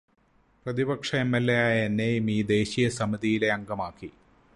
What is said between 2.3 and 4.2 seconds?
ഈ ദേശീയസമിതിയിലെ അംഗമാക്കി.